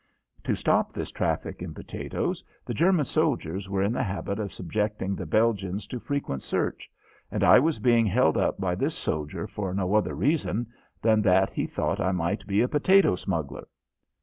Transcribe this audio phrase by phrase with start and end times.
[0.45, 5.13] To stop this traffic in potatoes the German soldiers were in the habit of subjecting
[5.15, 6.89] the Belgians to frequent search,
[7.29, 10.65] and I was being held up by this soldier for no other reason
[11.03, 13.67] than that he thought I might be a potato smuggler!